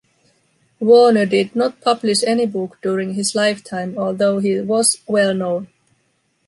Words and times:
Warner 0.79 1.27
did 1.27 1.55
not 1.55 1.79
publish 1.79 2.23
any 2.23 2.47
book 2.47 2.79
during 2.81 3.13
his 3.13 3.35
lifetime, 3.35 3.99
although 3.99 4.39
he 4.39 4.59
was 4.59 4.97
well 5.05 5.31
known. 5.35 5.67